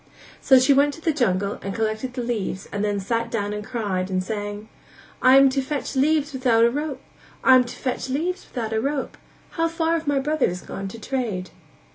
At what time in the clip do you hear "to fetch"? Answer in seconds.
5.49-5.95, 7.65-8.09